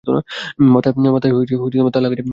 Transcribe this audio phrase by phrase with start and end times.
[0.73, 0.93] মাথায়
[1.93, 2.29] তার লাগাচ্ছে কেন?